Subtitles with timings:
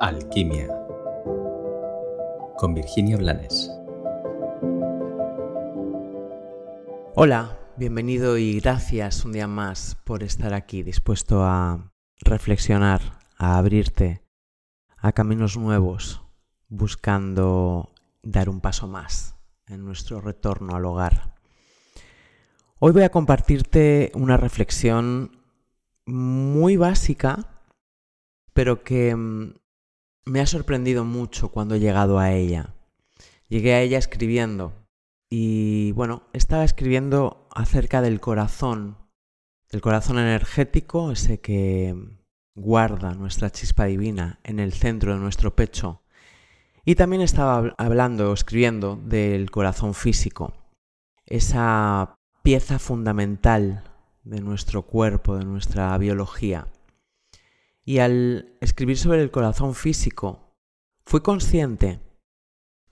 [0.00, 0.68] Alquimia
[2.56, 3.68] con Virginia Blanes.
[7.16, 11.90] Hola, bienvenido y gracias un día más por estar aquí dispuesto a
[12.20, 13.00] reflexionar,
[13.38, 14.22] a abrirte
[14.98, 16.22] a caminos nuevos,
[16.68, 17.92] buscando
[18.22, 19.34] dar un paso más
[19.66, 21.34] en nuestro retorno al hogar.
[22.78, 25.42] Hoy voy a compartirte una reflexión
[26.06, 27.64] muy básica,
[28.52, 29.54] pero que mm,
[30.28, 32.74] me ha sorprendido mucho cuando he llegado a ella.
[33.48, 34.74] Llegué a ella escribiendo
[35.30, 38.96] y bueno, estaba escribiendo acerca del corazón,
[39.70, 41.94] del corazón energético, ese que
[42.54, 46.02] guarda nuestra chispa divina en el centro de nuestro pecho.
[46.84, 50.54] Y también estaba hablando, escribiendo del corazón físico,
[51.26, 53.84] esa pieza fundamental
[54.24, 56.66] de nuestro cuerpo, de nuestra biología.
[57.88, 60.52] Y al escribir sobre el corazón físico,
[61.06, 62.00] fui consciente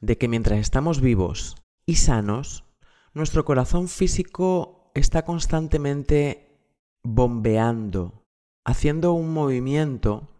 [0.00, 2.64] de que mientras estamos vivos y sanos,
[3.12, 6.62] nuestro corazón físico está constantemente
[7.04, 8.24] bombeando,
[8.64, 10.30] haciendo un movimiento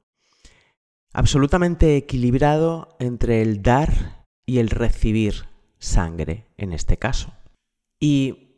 [1.12, 7.30] absolutamente equilibrado entre el dar y el recibir sangre, en este caso.
[8.00, 8.56] Y,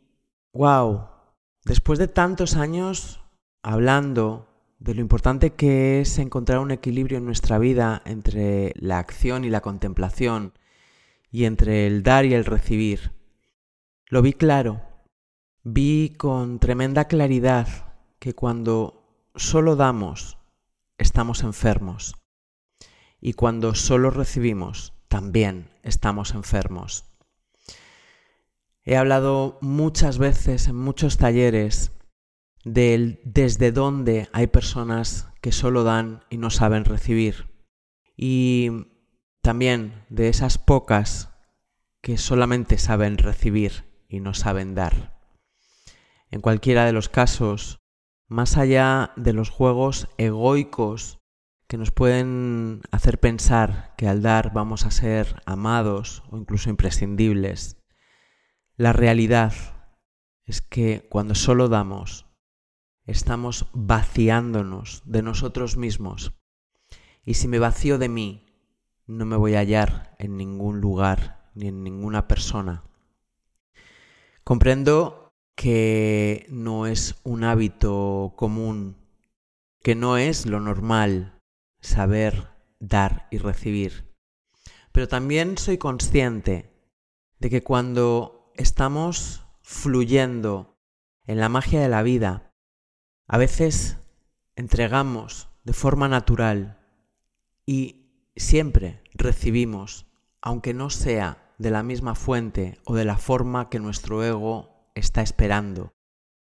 [0.53, 1.09] wow,
[1.65, 3.19] después de tantos años
[3.61, 4.48] hablando
[4.79, 9.49] de lo importante que es encontrar un equilibrio en nuestra vida entre la acción y
[9.49, 10.53] la contemplación
[11.31, 13.11] y entre el dar y el recibir.
[14.07, 14.81] Lo vi claro,
[15.63, 17.67] vi con tremenda claridad
[18.19, 20.37] que cuando solo damos
[20.97, 22.15] estamos enfermos
[23.21, 27.05] y cuando solo recibimos también estamos enfermos.
[28.83, 31.91] He hablado muchas veces en muchos talleres
[32.73, 37.47] del desde dónde hay personas que solo dan y no saben recibir.
[38.15, 38.87] Y
[39.41, 41.29] también de esas pocas
[42.01, 45.19] que solamente saben recibir y no saben dar.
[46.31, 47.79] En cualquiera de los casos,
[48.27, 51.19] más allá de los juegos egoicos
[51.67, 57.77] que nos pueden hacer pensar que al dar vamos a ser amados o incluso imprescindibles,
[58.75, 59.53] la realidad
[60.45, 62.28] es que cuando solo damos
[63.09, 66.33] estamos vaciándonos de nosotros mismos.
[67.25, 68.45] Y si me vacío de mí,
[69.07, 72.83] no me voy a hallar en ningún lugar ni en ninguna persona.
[74.43, 78.97] Comprendo que no es un hábito común,
[79.81, 81.39] que no es lo normal
[81.81, 82.49] saber
[82.79, 84.13] dar y recibir.
[84.91, 86.71] Pero también soy consciente
[87.39, 90.77] de que cuando estamos fluyendo
[91.25, 92.48] en la magia de la vida,
[93.29, 93.97] a veces
[94.55, 96.79] entregamos de forma natural
[97.65, 100.07] y siempre recibimos,
[100.41, 105.21] aunque no sea de la misma fuente o de la forma que nuestro ego está
[105.21, 105.93] esperando,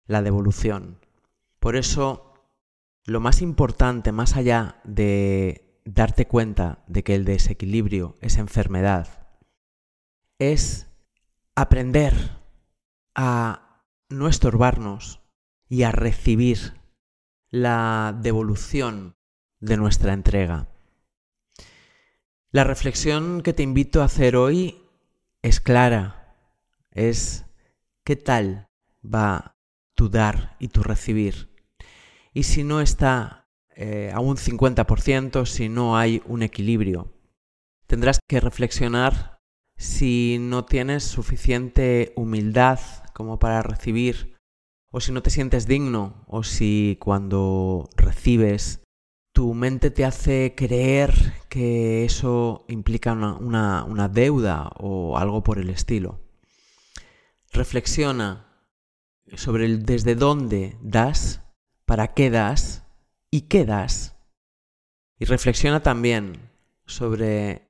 [0.05, 1.05] la devolución.
[1.59, 2.33] Por eso,
[3.03, 9.27] lo más importante, más allá de darte cuenta de que el desequilibrio es enfermedad,
[10.39, 10.87] es
[11.53, 12.13] aprender
[13.13, 15.19] a no estorbarnos
[15.67, 16.76] y a recibir
[17.49, 19.15] la devolución
[19.59, 20.67] de nuestra entrega.
[22.51, 24.81] La reflexión que te invito a hacer hoy
[25.41, 26.35] es clara,
[26.91, 27.45] es
[28.03, 28.67] ¿qué tal
[29.03, 29.55] va
[29.95, 31.53] tu dar y tu recibir?
[32.33, 37.13] Y si no está eh, a un 50%, si no hay un equilibrio,
[37.85, 39.39] tendrás que reflexionar
[39.77, 42.79] si no tienes suficiente humildad
[43.13, 44.36] como para recibir
[44.91, 48.81] o si no te sientes digno, o si cuando recibes
[49.37, 51.13] tu mente te hace creer
[51.47, 56.19] que eso implica una, deuda o algo por el estilo.
[57.51, 58.47] Reflexiona
[59.35, 61.43] sobre el desde dónde das,
[61.85, 62.83] para qué das
[63.29, 64.15] y qué das.
[65.19, 66.49] Y reflexiona también
[66.87, 67.69] sobre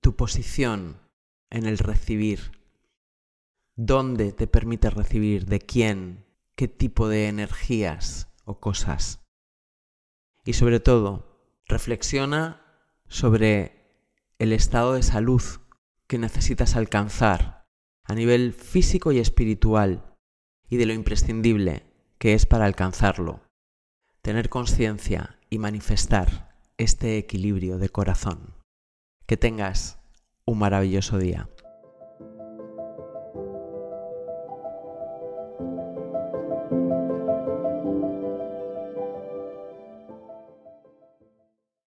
[0.00, 1.00] tu posición
[1.48, 2.58] en el recibir.
[3.76, 5.46] ¿Dónde te permite recibir?
[5.46, 6.23] ¿De quién?
[6.56, 9.22] Qué tipo de energías o cosas.
[10.44, 12.62] Y sobre todo, reflexiona
[13.08, 13.84] sobre
[14.38, 15.42] el estado de salud
[16.06, 17.66] que necesitas alcanzar
[18.04, 20.14] a nivel físico y espiritual
[20.68, 21.86] y de lo imprescindible
[22.18, 23.42] que es para alcanzarlo.
[24.22, 28.54] Tener conciencia y manifestar este equilibrio de corazón.
[29.26, 29.98] Que tengas
[30.44, 31.48] un maravilloso día.